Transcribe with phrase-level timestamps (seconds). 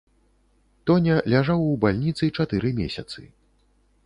[0.89, 3.19] Тоня ляжаў у бальніцы чатыры месяцы.